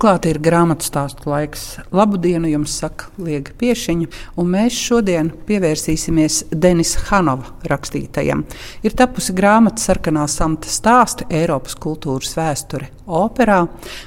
[0.00, 1.74] Klāt ir grāmatu stāstu laiks.
[1.92, 4.06] Labu dienu jums saka Liega Piešiņa,
[4.40, 8.46] un mēs šodien pievērsīsimies Denis Hanova rakstītajam.
[8.80, 13.60] Ir tapusi grāmata Sarkanā samta stāsti Eiropas kultūras vēsture operā,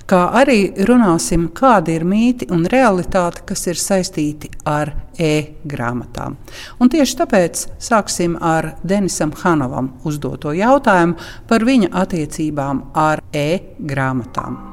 [0.09, 6.41] kā arī runāsim, kādi ir mīti un realitāte, kas ir saistīti ar e-grāmatām.
[6.81, 14.72] Un tieši tāpēc sāksim ar Denisam Hanovam uzdoto jautājumu par viņa attiecībām ar e-grāmatām.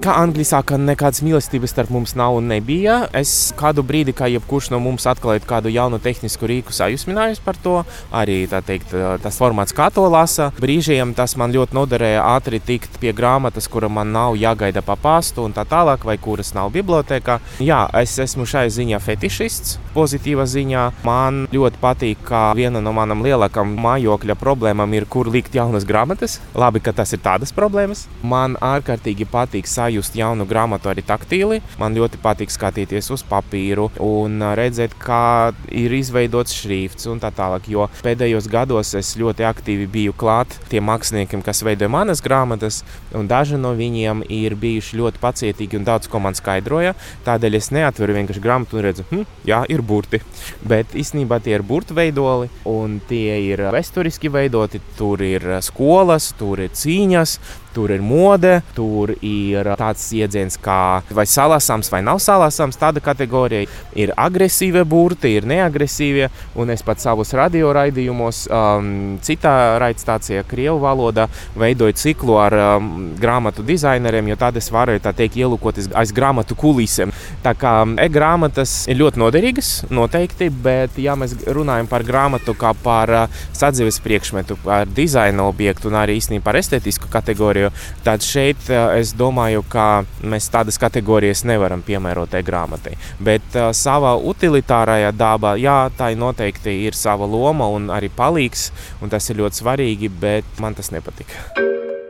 [0.00, 3.02] Kā Angļi saka, nekādas mīlestības starp mums nav un nebija.
[3.12, 7.74] Es kādu brīdi, kā jebkurš no mums atklāja kādu jaunu tehnisku rīku, sajūsminājos par to.
[8.16, 10.46] Arī teikt, tas formāts, kā to lasa.
[10.56, 15.44] Brīžiem tas man ļoti noderēja ātri tikt pie grāmatas, kura man nav jāgaida pa pastu
[15.44, 17.36] un tā tālāk, vai kuras nav bibliotekā.
[17.60, 20.86] Jā, es esmu šai ziņā fetišists, pozitīvā ziņā.
[21.04, 26.40] Man ļoti patīk, ka viena no manām lielākām mājokļa problēmām ir, kur likt jaunas grāmatas.
[26.56, 28.08] Labi, ka tas ir tādas problēmas.
[28.24, 31.60] Man ārkārtīgi patīk sajūta sajust jaunu grāmatu arī taktīli.
[31.80, 37.66] Man ļoti patīk skatīties uz papīru un redzēt, kā ir izveidots šrifts un tā tālāk.
[37.70, 42.82] Jo pēdējos gados es ļoti aktīvi biju klāt tiem māksliniekiem, kas veidoja manas grāmatas,
[43.16, 46.94] un daži no viņiem ir bijuši ļoti pacietīgi un daudz ko man skaidroja.
[47.26, 50.22] Tādēļ es neatveru vienkārši grāmatu un redzu, hm, jā, ir burti.
[50.66, 54.82] Bet īstenībā tie ir burtu veidoli, un tie ir vēsturiski veidoti.
[54.98, 57.36] Tur ir skolas, tur ir cīņas,
[57.74, 62.78] Tur ir mode, tur ir tāds jēdziens kā vai salasāms vai nav salasāms.
[62.80, 63.68] Tāda kategorija
[63.98, 66.30] ir agresīva burti, ir neagresīvie.
[66.58, 68.90] Un es pat savus radioraidījumos, um,
[69.22, 71.26] citā raidstacijā, Krievijas valodā,
[71.58, 72.90] veidoju ciklu ar um,
[73.20, 77.12] grāmatu dizaineriem, jo tad es varēju tā teikt, ielūkoties aiz grāmatu kulisēm.
[77.44, 82.72] Tā kā um, e-grāmatas ir ļoti noderīgas, noteikti, bet ja mēs runājam par grāmatu kā
[82.84, 87.70] par uh, sadzīves priekšmetu, par dizaina objektu un arī īstenībā par estētisku kategoriju kategoriju.
[88.04, 92.96] Tad šeit eh, es domāju, ka mēs tādas kategorijas nevaram piemērot e-grāmatai.
[93.20, 98.70] Bet uh, savā utilitārajā dabā, jā, tā noteikti ir sava loma un arī palīgs,
[99.02, 101.34] un tas ir ļoti svarīgi, bet man tas nepatika.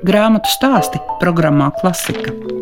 [0.06, 2.59] Grāmatu stāsti programmā Klasika.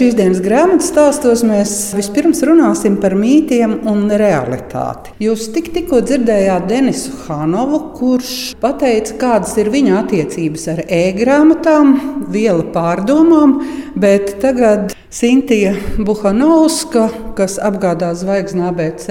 [0.00, 5.12] Šīs dienas grāmatas stāstos mēs vispirms runāsim par mītiem un realitāti.
[5.20, 8.30] Jūs tik, tikko dzirdējāt Denisu Hanovu, kurš
[8.62, 11.92] pateica, kādas ir viņa attiecības ar e-grāmatām,
[12.32, 13.58] viela pārdomām,
[13.92, 19.08] bet tagad Sintīna Buhanovska, kas apgādā zvaigzni ABC,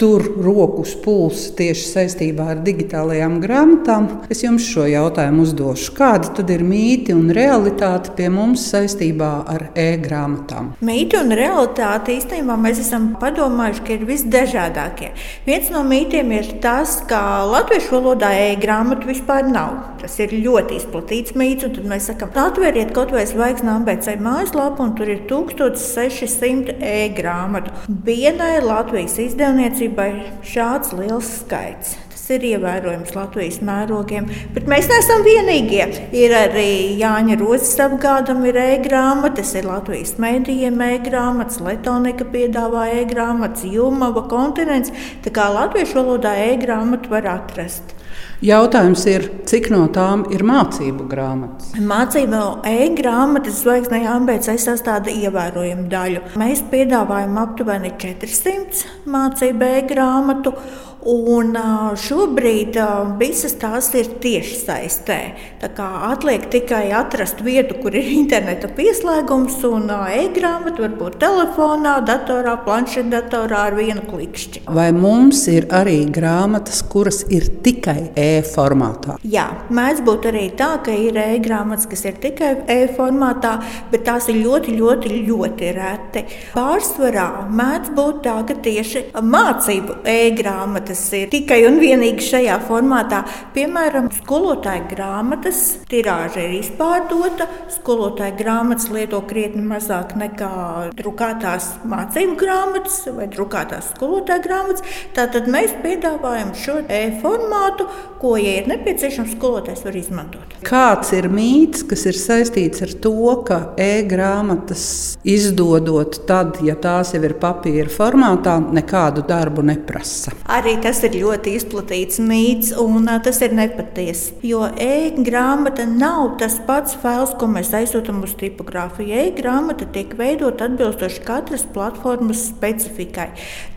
[0.00, 4.06] tur rokas pulsi tieši saistībā ar digitālajām grāmatām.
[4.32, 5.92] Es jums šo jautājumu uzdošu.
[5.98, 10.70] Kādi tad ir mīti un realitāte pie mums saistībā ar e-grāmatām?
[10.88, 15.12] Mīti un realitāte īstenībā mēs esam padomājuši, ka ir visdažādākie.
[15.44, 17.20] Viens no mītiem ir tas, ka
[17.52, 19.76] latviešu valodā e-grāmatu vispār nav.
[20.00, 24.88] Tas ir ļoti izplatīts mīts, un tad mēs sakām, atveriet kaut vai zvaigzni ABC mājaslapu,
[24.88, 27.74] un tur ir tūkstoši 1600 e-grāmatu.
[28.06, 30.10] Vienai Latvijas izdevniecībai
[30.46, 31.96] šāds liels skaits.
[32.12, 35.86] Tas ir ievērojams Latvijas mērogiem, bet mēs neesam vienīgie.
[36.16, 36.68] Ir arī
[37.00, 44.92] Jāņa Rozes apgādam, ir e-grāmatas, ir Latvijas mēdījiem e-grāmatas, Letonika piedāvā e-grāmatas, Jumava kontinents.
[45.24, 47.96] Tā kā latviešu valodā e-grāmatu var atrast.
[48.42, 51.68] Jautājums ir, cik no tām ir mācību grāmatas?
[51.78, 56.24] Mācību e-grāmatas zvaigznē ambīcija sastāv ievērojumu daļu.
[56.42, 60.56] Mēs piedāvājam aptuveni 400 mācību e-grāmatu.
[61.02, 61.56] Un
[61.98, 62.76] šobrīd
[63.18, 65.16] visas tās ir tieši saistē.
[65.58, 72.54] Tā kā atliek tikai atrast vietu, kur ir interneta pieslēgums un e-grāmata, varbūt telefonā, datorā,
[72.62, 74.62] planšetdatorā ar vienu klikšķi.
[74.70, 79.18] Vai mums ir arī grāmatas, kuras ir tikai e-formātā?
[79.26, 83.56] Jā, mēdz būt arī tā, ka ir e-grāmatas, kas ir tikai e-formātā,
[83.90, 86.24] bet tās ir ļoti, ļoti, ļoti reti.
[86.54, 93.22] Pārsvarā mēdz būt tā, ka tieši mācību e-grāmatas grāmatas ir tikai un vienīgi šajā formātā.
[93.54, 97.46] Piemēram, skolotāja grāmatas tirāža ir izpārdota.
[97.72, 104.82] Skolotāja grāmatas lieto krietni mazāk nekā drukātās mācību grāmatas vai drukātās skolotāja grāmatas.
[105.14, 107.88] Tātad mēs piedāvājam šo e-formātu,
[108.20, 110.58] ko, ja ir nepieciešams, skolotājs var izmantot.
[110.62, 113.14] Kāds ir mīts, kas ir saistīts ar to,
[113.46, 114.84] ka e-grāmatas
[115.24, 120.34] izdodot tad, ja tās jau ir papīra formātā, nekādu darbu neprasa?
[120.52, 124.34] Arī kas ir ļoti izplatīts mīts, un tas ir nepatiesi.
[124.46, 129.14] Jo e-grāmata nav tas pats fails, ko mēs aizsūtām uz tipogrāfiju.
[129.26, 133.28] E-grāmata tiek veidot atbilstoši katras platformas specifikai.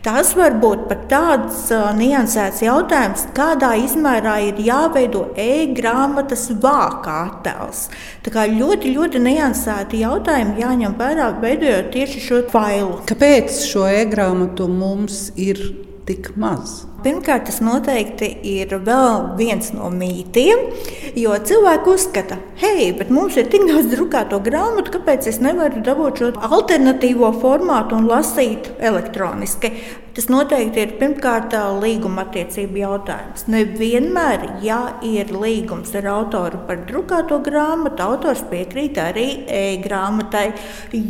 [0.06, 7.86] Tas var būt pat tāds uh, niansēts jautājums, kādā izmērā ir jāveido e-grāmatas vāka attēls.
[8.26, 13.00] Tā kā ļoti, ļoti niansēti jautājumi jāņem vērā, veidojot tieši šo failu.
[13.08, 16.84] Kāpēc šo e-grāmatu mums ir tik maz?
[17.04, 20.64] Pirmkārt, tas noteikti ir vēl viens no mītiem,
[21.18, 26.22] jo cilvēki uzskata, hei, bet mums ir tik daudz drukāto grāmatu, kāpēc es nevaru dabūt
[26.22, 29.74] šo alternatīvo formātu un lasīt elektroniski.
[30.16, 31.52] Tas noteikti ir pirmkārt
[31.82, 33.42] līguma attiecību jautājums.
[33.52, 40.46] Nevienmēr, ja ir līgums ar autoru par drukāto grāmatu, autors piekrīt arī e-grāmatai,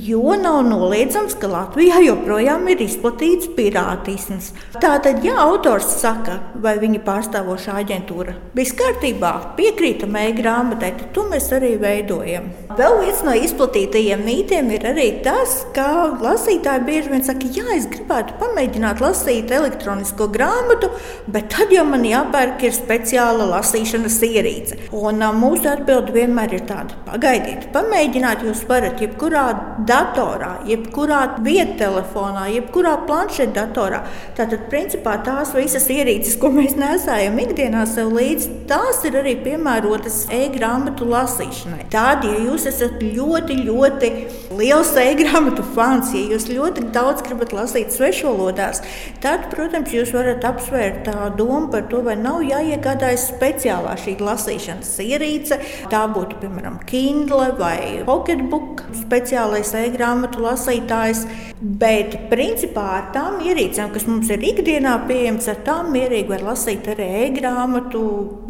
[0.09, 4.51] jo nav noliedzams, ka Latvijā joprojām ir izplatīts pirātisms.
[4.83, 11.47] Tātad, ja autors saka, vai viņa pārstāvošā aģentūra viss kārtībā, piekrītam e-grāmatai, tad to mēs
[11.55, 12.51] arī veidojam.
[12.77, 15.87] Vēl viens no izplatītajiem mītiem ir arī tas, ka
[16.19, 20.91] lasītāji bieži vien saka, jā, es gribētu pamēģināt lasīt elektronisko grāmatu,
[21.31, 24.79] bet tad jau man jāpērk ir speciāla lasīšanas ierīce.
[24.97, 29.47] Un mūsu atbilde vienmēr ir tāda: pagaidiet, pamēģināt jūs varat jebkurā
[29.89, 34.03] datorā, jebkurā viettelefonā, jebkurā planšetdatorā.
[34.37, 40.25] Tātad, principā, tās visas ierīces, ko mēs nesājam ikdienā sev līdzi, tās ir arī piemērotas
[40.35, 41.87] e-grāmatu lasīšanai.
[41.93, 44.13] Tādi, ja jūs esat ļoti, ļoti
[44.59, 48.83] liels e-grāmatu fans, ja jūs ļoti daudz gribat lasīt svešvalodās,
[49.25, 54.93] tad, protams, jūs varat apsvērt tā domu par to, vai nav jāiegādājas speciālā šī lasīšanas
[55.05, 55.59] ierīce.
[55.93, 61.25] Tā būtu, piemēram, Kindle vai Pocketbook, speciālais e-grāmatu lasītājs.
[61.57, 66.85] Bet, principā, ar tām ierīcēm, kas mums ir ikdienā pieejamas, ar tām mierīgi var lasīt
[66.93, 68.03] arī e-grāmatu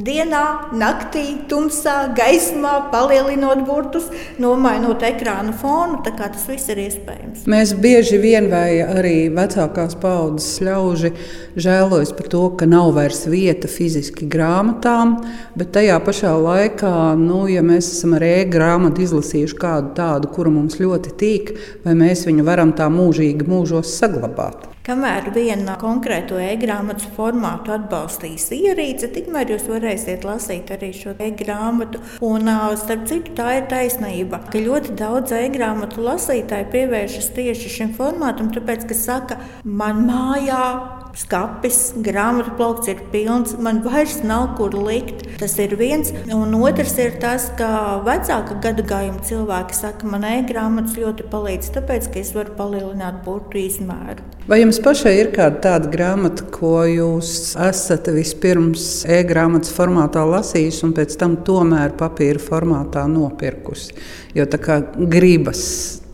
[0.03, 0.43] dienā,
[0.75, 4.11] naktī, tumsā, gaismā, palielinot burtus,
[4.43, 6.03] nomainot ekrāna fonu.
[6.07, 7.47] Tas viss ir iespējams.
[7.51, 10.26] Mēs bieži vien, vai arī vecākās paudzes
[10.67, 11.13] ļauži,
[11.57, 15.17] žēlojas par to, ka nav vairs vieta fiziski grāmatām,
[15.57, 20.81] bet tajā pašā laikā, nu, ja mēs esam ar e-grāmatu izlasījuši kādu tādu, kura mums
[20.83, 21.53] ļoti tīk,
[21.87, 24.76] vai mēs viņu varam tā mūžīgi mūžos saglabāt.
[24.87, 31.99] Kamēr viena konkrēto e-grāmatas formātu atbalstīs ierīce, tikmēr jūs varēsiet lasīt arī šo e-grāmatu.
[32.23, 32.47] Un,
[32.79, 38.87] starp citu, tā ir taisnība, ka ļoti daudz e-grāmatu lasītāju pievēršas tieši šim formātam, tāpēc,
[38.87, 40.63] ka saka, man mājā
[41.17, 45.25] skapis, grāmatu plaukts ir pilns, man vairs nav kur likt.
[45.41, 46.13] Tas ir viens.
[46.33, 52.21] Un otrs ir tas, ka vecāka gadagājuma cilvēki saka, man e-grāmatas ļoti palīdz, tāpēc, ka
[52.23, 54.25] es varu palielināt burtu izmēru.
[54.47, 60.95] Vai jums pašai ir kāda tāda grāmata, ko jūs esat vispirms e-grāmatas formātā lasījusi un
[60.97, 63.97] pēc tam tomēr papīra formātā nopirkusi?
[64.37, 65.65] Jo tā kā gribas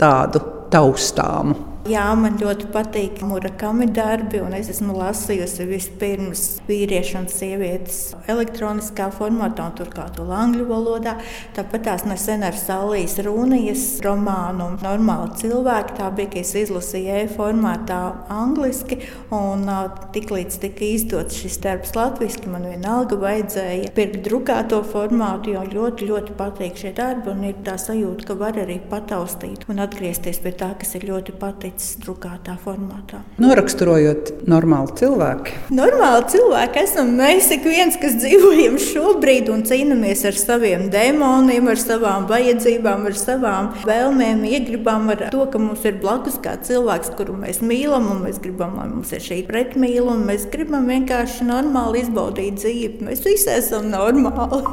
[0.00, 0.40] tādu
[0.72, 1.71] taustāmu.
[1.82, 7.96] Jā, man ļoti patīk murakami darbi, un es esmu lasījusi vispirms vīriešu un sievietes
[8.30, 11.16] elektroniskā formātā, un turklāt angļu valodā.
[11.56, 15.96] Tāpat tās nesen ar Salijas Rūnijas romānu Normāli cilvēki.
[15.98, 17.98] Tā bija, ka es izlasīju e-formātā
[18.30, 19.00] angliski,
[19.34, 19.66] un
[20.14, 26.38] tiklīdz tika izdots šis darbs latviski, man vienalga vajadzēja pirkt drukāto formātu, jo ļoti, ļoti
[26.38, 30.76] patīk šie darbi, un ir tā sajūta, ka var arī pataustīt un atgriezties pie tā,
[30.78, 33.22] kas ir ļoti patīk palicis drukātā formātā.
[33.40, 35.52] Noraksturojot normāli cilvēki.
[35.72, 41.80] Normāli cilvēki esam mēs, ik viens, kas dzīvojam šobrīd un cīnāmies ar saviem demoniem, ar
[41.80, 47.36] savām vajadzībām, ar savām vēlmēm, iegribām, ar to, ka mums ir blakus kāds cilvēks, kuru
[47.36, 52.04] mēs mīlam, un mēs gribam, lai mums ir šī pretmīla, un mēs gribam vienkārši normāli
[52.04, 53.04] izbaudīt dzīvi.
[53.08, 54.64] Mēs visi esam normāli.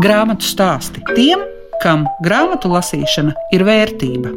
[0.00, 1.42] Grāmatu stāsti tiem,
[1.80, 4.32] kam grāmatu lasīšana ir vērtība.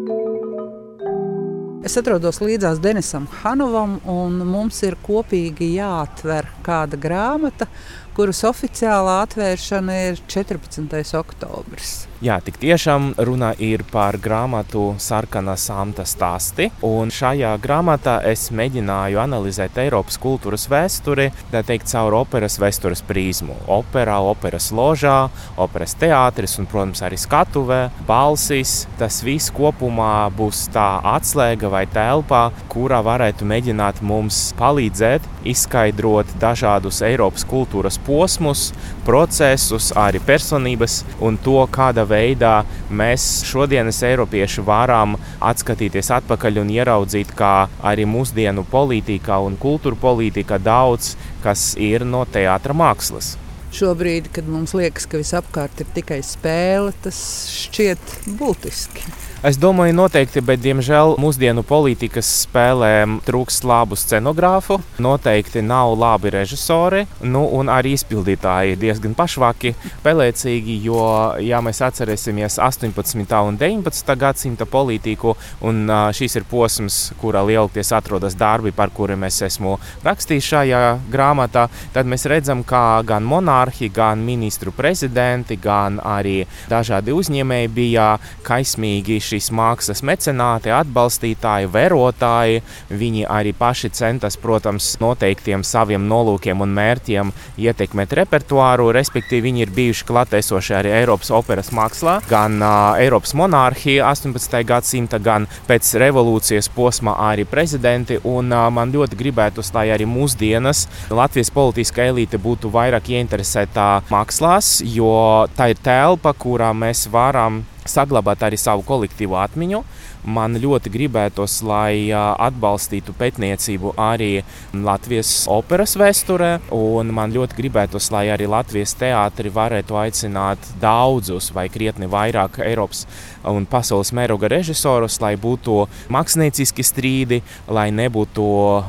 [1.84, 7.68] Es atrodos līdzās Denisam Hanovam, un mums ir kopīgi jāatver kāda grāmata,
[8.14, 11.16] kuras oficiālā atvēršana ir 14.
[11.18, 11.94] oktobris.
[12.24, 16.70] Jā, tik tiešām runa ir par grāmatu Sarkana Samta stāsti.
[16.88, 23.58] Un šajā grāmatā es mēģināju analizēt Eiropas kultūras vēsturi, tā teikt, caur operas vēstures prizmu.
[23.68, 25.18] Operā, operas ložā,
[25.60, 28.86] operas teātris un, protams, arī skatuvē, balsis.
[29.02, 37.02] Tas viss kopumā būs tā atslēga vai telpa, kurā varētu mēģināt mums palīdzēt izskaidrot dažādus
[37.06, 38.72] Eiropas kultūras posmus,
[39.08, 42.56] procesus, arī personības un to, kāda veidā
[42.90, 50.62] mēs šodienas eiropieši varam atskatīties atpakaļ un ieraudzīt, kā arī mūsdienu politikā un kultūra politikā
[50.64, 53.36] daudz kas ir no teātra mākslas.
[53.74, 57.20] Šobrīd, kad mums liekas, ka visapkārt ir tikai spēle, tas
[57.52, 59.08] šķiet būtiski.
[59.44, 64.78] Es domāju, noteikti, bet diemžēl mūsdienu politikas spēlēm trūkst labu scenogrāfu.
[65.04, 69.74] Noteikti nav labi režisori, nu, un arī izpildītāji diezgan pašvaki,
[70.06, 70.78] pelēcīgi.
[70.86, 71.02] Jo,
[71.44, 73.20] ja mēs atcerēsimies 18.
[73.50, 74.14] un 19.
[74.22, 75.36] gadsimta politiku,
[75.68, 79.76] un šis ir posms, kurā lielākoties atrodas darbi, par kuriem es esmu
[80.08, 80.82] rakstījis šajā
[81.12, 88.10] grāmatā, tad mēs redzam, kā gan monarhi, gan ministru prezidenti, gan arī dažādi uzņēmēji bija
[88.48, 92.62] kaismīgi šīs mākslas mecenāti, atbalstītāji, verotāji.
[92.94, 97.32] Viņi arī paši centas, protams, noteiktiem saviem nolūkiem un mērķiem
[97.64, 104.12] ietekmēt repertuāru, respektīvi viņi ir bijuši klātesoši arī Eiropas operas mākslā, gan uh, Eiropas monarhija
[104.12, 104.60] 18.
[104.70, 108.20] gadsimta, gan pēc revolūcijas posma arī prezidenti.
[108.24, 114.76] Un, uh, man ļoti gribētos, lai arī mūsdienas Latvijas politiskā elite būtu vairāk ieinteresēta mākslās,
[114.86, 115.14] jo
[115.58, 119.84] tā ir telpa, kurā mēs varam saglabāt arī savu kolektīvo atmiņu.
[120.24, 128.30] Man ļoti gribētos, lai atbalstītu pētniecību arī Latvijas operas vēsturē, un man ļoti gribētos, lai
[128.32, 133.04] arī Latvijas teātri varētu aicināt daudzus vai krietni vairāk Eiropas
[133.44, 138.46] un pasaules mēroga režisorus, lai būtu mākslinieciski strīdi, lai nebūtu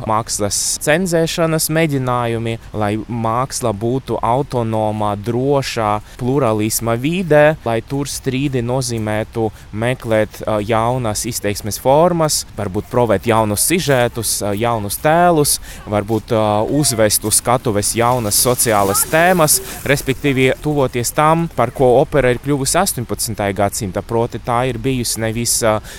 [0.06, 10.42] mākslas cenzēšanas mēģinājumi, lai māksla būtu autonoma, droša, pluralisma vidē, lai tur strīdi nozīmētu meklēt
[10.68, 15.56] jaunas izteiksmes formas, varbūt provēt jaunus sižetus, jaunus tēlus,
[15.90, 16.34] varbūt
[16.74, 23.44] uzvest uz skatuves jaunas sociālas tēmas, respektīvi tuvoties tam, par ko opera ir kļuvusi 18.
[23.56, 24.02] gadsimta.
[24.04, 25.58] Proti, tā ir bijusi nevis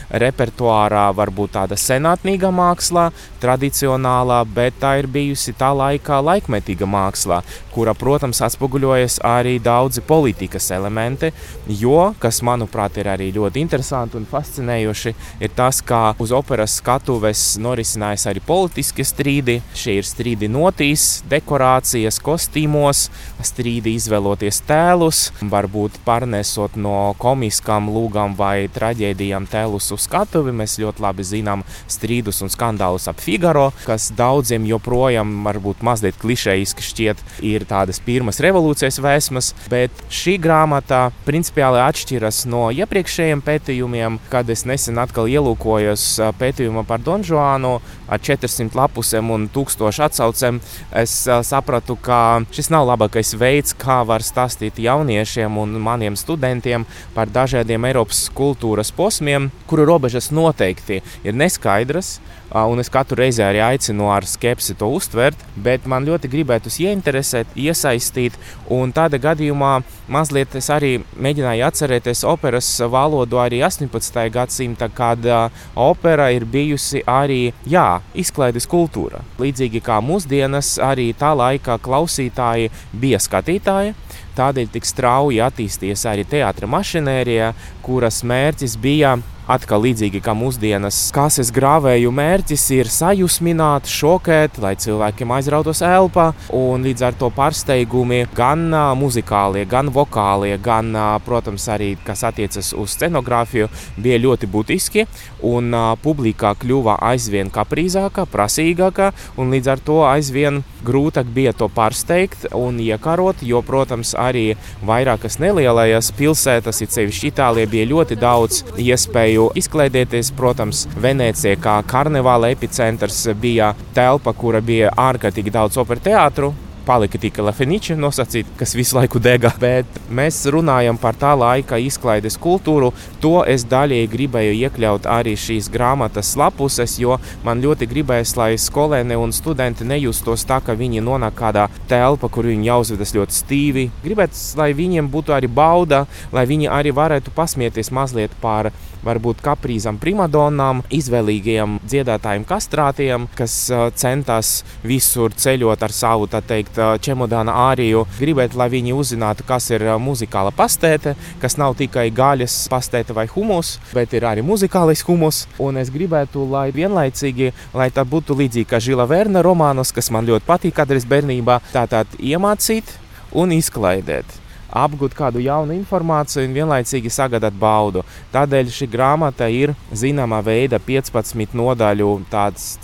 [0.10, 3.10] repertuārā, varbūt tāda senatnīga māksla,
[3.42, 7.42] tradicionālā, bet tā ir bijusi tā laikā laikmetīga māksla,
[7.76, 11.32] kura, protams, atspoguļojas arī daudzi politikas elementi,
[11.68, 15.14] jo, kas manuprāt ir arī ļoti interesanti un fascinējoši,
[15.44, 19.58] ir tas, kā uz operas skatuves norisinājās arī politiskie strīdi.
[19.76, 23.10] Šie ir strīdi notīs, dekorācijas, kostīmos,
[23.46, 30.56] strīdi izvēloties tēlus, varbūt pārnesot no komiskām lūgām vai traģēdijām tēlus uz skatuvi.
[30.56, 36.86] Mēs ļoti labi zinām strīdus un skandālus ap Figaro, kas daudziem joprojām varbūt mazliet klišejiski
[36.86, 44.50] šķiet, ir tādas pirmas revolūcijas vēsmas, bet šī grāmata principiāli atšķiras no iepriekšējiem pētījumiem, kad
[44.54, 46.08] es nesen atkal ielūkojos
[46.40, 50.62] pētījumā par Donžuānu ar 400 lapusēm un 1000 atsaucēm.
[50.96, 51.18] Es
[51.48, 57.90] sapratu, ka šis nav labākais veids, kā var stāstīt jauniešiem un maniem studentiem par dažādiem
[57.90, 62.20] Eiropas kultūras posmiem, kuru robežas noteikti ir neskaidras.
[62.56, 67.52] Un es katru reizi arī aicinu ar skepsi to uztvert, bet man ļoti gribētos ieinteresēt,
[67.60, 68.38] iesaistīt.
[68.72, 69.74] Un tādā gadījumā
[70.08, 74.22] mazliet es arī mēģināju atcerēties operas valodu arī 18.
[74.32, 75.28] gadsimta, kad
[75.76, 79.20] opera ir bijusi arī jā, izklaides kultūra.
[79.36, 83.98] Līdzīgi kā mūsdienas, arī tā laika klausītāji bija skatītāji.
[84.40, 87.52] Tādēļ tik strauji attīstījies arī teātris mašinērija,
[87.84, 95.34] kuras mērķis bija Atkal līdzīgi kā mūsdienas kases grāvēju mērķis ir sajūsmināt, šokēt, lai cilvēkiem
[95.36, 96.32] aizrautos elpa.
[96.50, 100.90] Līdz ar to pārsteigumi gan muzikālie, gan vokālie, gan,
[101.28, 103.70] protams, arī kas attiecas uz scenogrāfiju,
[104.02, 105.06] bija ļoti būtiski.
[105.46, 105.70] Un
[106.02, 112.82] publikā kļuva aizvien kaprīzāka, prasīgāka, un līdz ar to aizvien grūtāk bija to pārsteigt un
[112.82, 113.46] iekarot.
[113.46, 120.32] Jo, protams, arī vairākas nelielākas pilsētas, it sevišķi Itālijā, bija ļoti daudz iespēju iespēju izklaidēties.
[120.36, 126.54] Protams, Venecija kā karnevāla epicentrs bija telpa, kura bija ārkārtīgi daudz operas teātru
[126.86, 129.52] palika tikai Lafeniča nosacīta, kas visu laiku dega.
[129.60, 132.92] Bet mēs runājam par tā laika izklaides kultūru.
[133.24, 139.18] To es daļēji gribēju iekļaut arī šīs grāmatas lapuses, jo man ļoti gribēs, lai skolēni
[139.18, 143.90] un studenti nejustos tā, ka viņi nonāk kādā telpā, kur viņi jāuzvedas ļoti stīvi.
[144.06, 148.70] Gribētu, lai viņiem būtu arī bauda, lai viņi arī varētu pasmieties mazliet par
[149.06, 157.54] varbūt kaprīzam, primadonām, izvēlīgiem dziedātājiem, kastrātiem, kas uh, centās visur ceļot ar savu teikt, čemodāna
[157.70, 158.06] āriju.
[158.20, 163.76] Gribētu, lai viņi uzzinātu, kas ir muzikāla pastēte, kas nav tikai gaļas pastēte vai humus,
[163.96, 165.46] bet ir arī muzikālais humus.
[165.62, 170.28] Un es gribētu, lai vienlaicīgi, lai tā būtu līdzīga kā Žila Verna romānos, kas man
[170.28, 172.98] ļoti patīk kādreiz bērnībā, tātad iemācīt
[173.36, 174.45] un izklaidēt
[174.76, 178.04] apgūt kādu jaunu informāciju un vienlaicīgi sagādāt baudu.
[178.34, 182.12] Tādēļ šī grāmata ir zināmā veida 15 nodaļu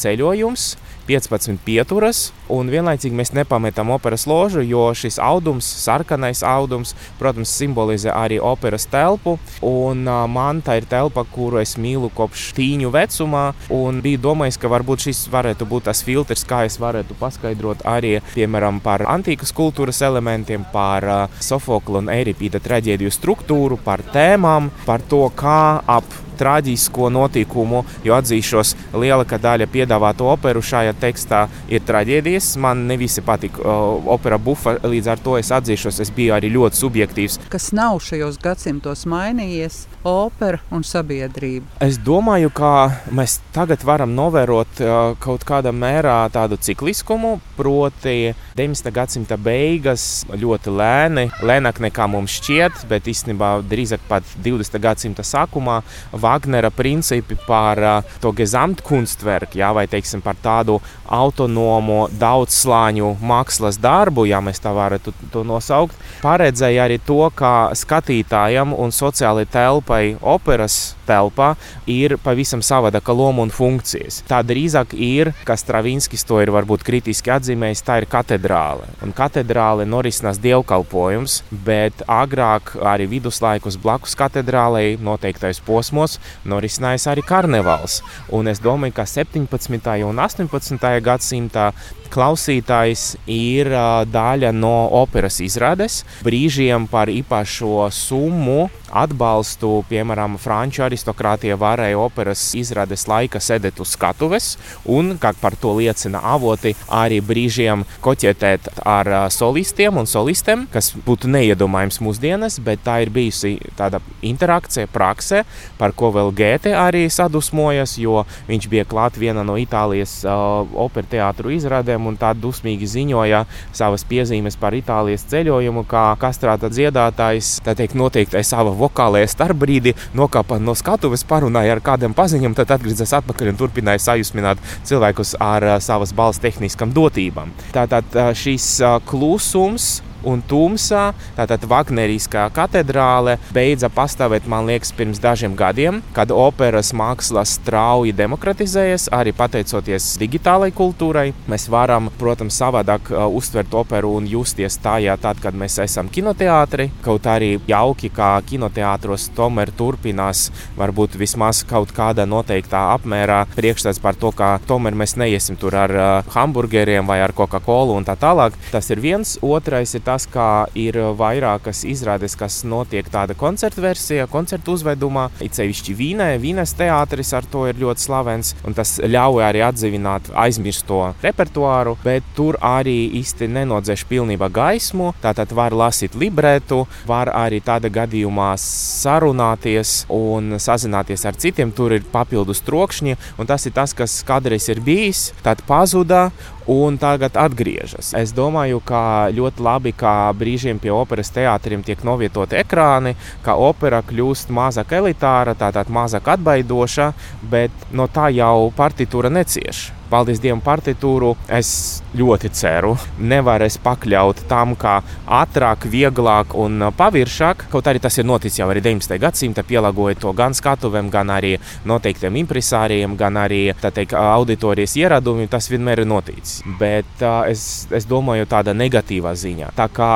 [0.01, 0.67] ceļojums,
[1.07, 8.13] 15 pieturas, un vienlaicīgi mēs nepametam operas ložu, jo šis audums, sarkanais audums, protams, simbolizē
[8.15, 9.37] arī operas telpu.
[9.65, 14.59] Un, uh, man tā ir telpa, kuru es mīlu kopš tīņu vecumā, un biju domājis,
[14.61, 19.53] ka varbūt šis varētu būt tas filtrs, kā es varētu paskaidrot arī, piemēram, par antīkas
[19.55, 26.19] kultūras elementiem, par uh, Sofokla un Eiripīda traģēdiju struktūru, par tēmām, par to, kā ap
[26.41, 32.53] traģisko notikumu, jo atzīšos, lielākā daļa piedāvāto operu šajā tekstā ir traģēdijas.
[32.61, 36.51] Man ne visi patika uh, opera bufa, līdz ar to es atzīšos, es biju arī
[36.53, 37.39] ļoti subjektīvs.
[37.51, 41.67] Kas nav šajos gadsimtos mainījies, opera un sabiedrība?
[41.83, 42.71] Es domāju, ka
[43.13, 48.91] mēs tagad varam novērot uh, kaut kādā mērā tādu cikliskumu, proti 19.
[48.93, 54.79] gadsimta beigas ļoti lēni, lēnāk nekā mums šķiet, bet īstenībā drīzāk pat 20.
[54.81, 55.81] gadsimta sākumā
[56.11, 60.79] Wagnera principi par uh, to gezamtkunstwerku, jā, vai teiksim, par tādu
[61.11, 68.73] autonomu daudzslāņu mākslas darbu, ja mēs tā varētu to nosaukt, paredzēja arī to, ka skatītājam
[68.77, 69.45] un sociālai
[69.91, 71.55] telpai operas telpā
[71.85, 74.21] ir pavisam savādāka loma un funkcijas.
[74.27, 78.87] Tā drīzāk ir, kā Stravinskis to ir varbūt kritiski atzīmējis, tā ir katedrāle.
[79.03, 87.99] Un katedrāle norisinās dievkalpojums, bet agrāk arī viduslaikus blakus katedrālei noteiktais posmos norisinājās arī karnevāls.
[88.31, 90.07] Un es domāju, ka 17.
[90.07, 91.01] un 18.
[91.03, 91.71] gadsimtā
[92.11, 93.71] klausītājs ir
[94.11, 96.01] daļa no operas izrādes.
[96.27, 104.55] Brīžiem par īpašo summu atbalstu, piemēram, franču aristokrātija varēja operas izrādes laika sēdēt uz skatuves,
[104.89, 111.31] un, kā par to liecina avoti, arī brīžiem koķetēt ar solistiem un solistēm, kas būtu
[111.31, 115.43] neiedomājams mūsdienas, bet tā ir bijusi tāda interakcija praksē,
[115.79, 121.07] par ko vēl Gēte arī sadusmojas, jo viņš bija klāt viena no Itālijas uh, opera
[121.15, 123.43] teātru izrādēm un tā dusmīgi ziņoja
[123.77, 130.59] savas piezīmes par Itālijas ceļojumu, kā kastrāta dziedātājs, tā teikt, noteikti savā vokālajā starpbrīdī nokāpa
[130.61, 136.13] no skatuves, parunāja ar kādiem paziņām, tad atgriezās atpakaļ un turpināja sajusmināt cilvēkus ar savas
[136.17, 137.53] balss tehniskām dotībām.
[137.75, 138.77] Tātad šis
[139.09, 141.11] klusums un tumsā.
[141.37, 149.09] Tātad Wagneriskā katedrāle beidza pastāvēt, man liekas, pirms dažiem gadiem, kad operas māksla strauji demokratizējas,
[149.15, 151.31] arī pateicoties digitālai kultūrai.
[151.51, 156.89] Mēs varam, protams, savādāk uh, uztvert operu un justies tajā, tad, kad mēs esam kinoteātri.
[157.05, 164.19] Kaut arī jauki, kā kinoteātros tomēr turpinās, varbūt vismaz kaut kādā noteiktā apmērā priekšstats par
[164.19, 168.57] to, ka tomēr mēs neiesim tur ar uh, hamburgeriem vai ar Coca-Cola un tā tālāk.
[168.71, 169.37] Tas ir viens.
[169.41, 175.29] Otrais ir tas, ka ir vairākas izrādes, kas notiek tāda koncerta versijā, koncertu uzvedumā.
[175.43, 180.31] It sevišķi Vīnē, Vīnes teātris ar to ir ļoti slavens, un tas ļauj arī atdzīvināt
[180.43, 185.11] aizmirsto repertuāru, bet tur arī īsti nenodzēš pilnībā gaismu.
[185.23, 191.71] Tātad var lasīt libretu, var arī tādā gadījumā sarunāties un sazināties ar citiem.
[191.75, 196.29] Tur ir papildus trokšņi, un tas ir tas, kas kādreiz ir bijis, tad pazuda
[196.67, 198.13] un tagad atgriežas.
[198.17, 204.01] Es domāju, ka ļoti labi, ka brīžiem pie operas teātriem tiek novietoti ekrāni, ka opera
[204.05, 207.11] kļūst mazāk elitāra, tātad mazāk atbaidoša,
[207.51, 211.33] bet no tā jau partitūra necieš paldies Dievam, partitūru.
[211.51, 214.99] Es ļoti ceru, nevarēs pakļaut tam, kā
[215.41, 217.67] ātrāk, vieglāk un paviršāk.
[217.71, 219.17] Kaut arī tas ir noticis jau arī 19.
[219.21, 221.55] gadsimta, pielāgojot to gan skatuvēm, gan arī
[221.87, 225.49] noteiktiem impresāriem, gan arī teikt, auditorijas ieradumiem.
[225.51, 226.61] Tas vienmēr ir noticis.
[226.79, 229.71] Bet uh, es, es domāju, tāda negatīvā ziņā.
[229.77, 230.11] Tā kā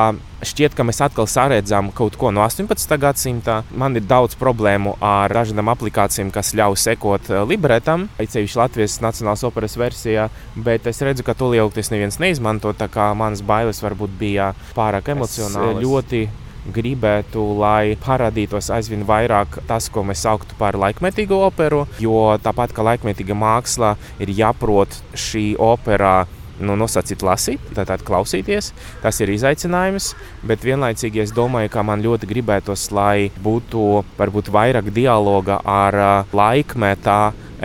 [0.45, 2.97] Šķiet, ka mēs atkal saredzam kaut ko no 18.
[3.01, 3.57] gadsimta.
[3.73, 9.45] Man ir daudz problēmu ar dažādām aplikācijām, kas ļauj sekot eh, libretam, īpaši Latvijas Nacionālās
[9.47, 12.75] operas versijā, bet es redzu, ka to lielākoties neviens neizmanto.
[12.77, 15.81] Tā kā manas bailes varbūt bija pārāk emocionālas.
[15.81, 16.25] Es ļoti
[16.73, 22.85] gribētu, lai parādītos aizvien vairāk tas, ko mēs sauktu par laikmetīgu operu, jo tāpat kā
[22.85, 26.25] laikmetīga māksla, ir jāprot šī opera
[26.59, 28.71] nu, nosacīt lasīt, tātad klausīties.
[29.03, 30.13] Tas ir izaicinājums,
[30.47, 35.99] bet vienlaicīgi es domāju, ka man ļoti gribētos, lai būtu varbūt vairāk dialoga ar
[36.35, 37.21] laikmetā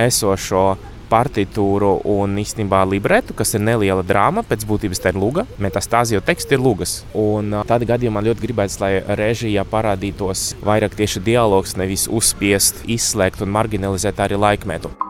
[0.09, 0.69] esošo
[1.11, 4.45] partitūru un īstenībā libretu, kas ir neliela drāma.
[4.47, 6.97] Pēc būtības tā ir luga, metastāzija, teksts ir lugas.
[7.19, 13.55] Un tādā gadījumā ļoti gribēts, lai režijā parādītos vairāk tieši dialogs, nevis uzspiest, izslēgt un
[13.59, 15.10] marginalizēt arī laikmetu.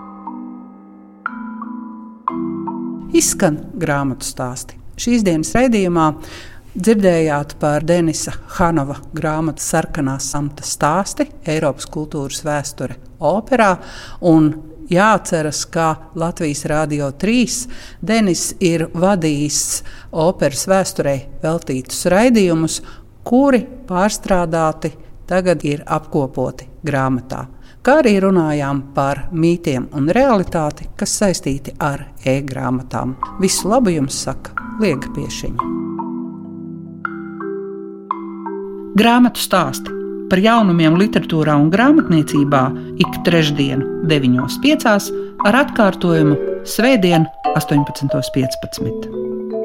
[3.17, 4.79] Izskan grāmatu stāsti.
[5.01, 6.07] Šīs dienas raidījumā
[6.71, 12.95] Dzirdējāt par Denisa Hanova grāmatu Sarkanā samta stāsti, Eiropas kultūras vēsture
[13.27, 13.73] operā
[14.31, 14.47] un
[14.87, 17.59] jāatceras, ka Latvijas Rādio 3
[18.07, 19.61] Denis ir vadījis
[20.15, 22.79] operas vēsturei veltītus raidījumus,
[23.27, 24.93] kuri pārstrādāti
[25.27, 27.49] tagad ir apkopoti grāmatā.
[27.81, 33.15] Kā arī runājām par mītiem un realitāti, kas saistīti ar e-grāmatām.
[33.41, 35.69] Visu labu jums saka Liega Piešiņa.
[39.01, 39.97] Grāmatu stāsti
[40.29, 42.63] par jaunumiem literatūrā un grāmatniecībā
[43.01, 45.09] ik trešdienu, 9.5.
[45.49, 46.37] ar atkārtojumu
[46.69, 47.25] Svētdien,
[47.57, 49.60] 18.15.